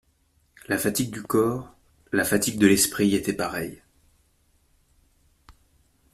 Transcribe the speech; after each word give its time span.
La 0.67 0.79
fatigue 0.79 1.11
du 1.11 1.21
corps, 1.21 1.75
la 2.11 2.23
fatigue 2.25 2.57
de 2.57 2.65
l'esprit 2.65 3.13
étaient 3.13 3.33
pareilles. 3.33 3.83